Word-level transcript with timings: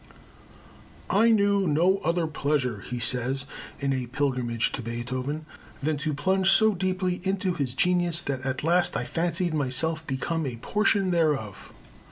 "I 1.11 1.29
knew 1.29 1.67
no 1.67 1.99
other 1.99 2.25
pleasure," 2.25 2.79
he 2.79 2.97
says 2.97 3.45
in 3.79 3.93
A 3.93 4.07
Pilgrimage 4.07 4.71
to 4.71 4.81
Beethoven, 4.81 5.45
"than 5.79 5.97
to 5.97 6.15
plunge 6.15 6.49
so 6.49 6.73
deeply 6.73 7.21
into 7.23 7.53
his 7.53 7.75
genius 7.75 8.19
that 8.21 8.41
at 8.43 8.63
last 8.63 8.97
I 8.97 9.03
fancied 9.03 9.53
myself 9.53 10.07
become 10.07 10.47
a 10.47 10.55
portion 10.55 11.11
thereof." 11.11 11.71